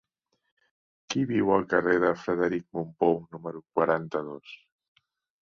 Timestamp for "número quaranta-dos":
3.37-4.57